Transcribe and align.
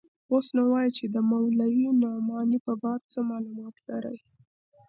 اوس 0.31 0.47
نو 0.55 0.63
وايه 0.71 0.91
چې 0.97 1.05
د 1.13 1.15
مولوي 1.29 1.87
نعماني 2.01 2.57
په 2.65 2.73
باب 2.81 3.01
څه 3.11 3.19
مالومات 3.29 3.75
لرې. 3.87 4.17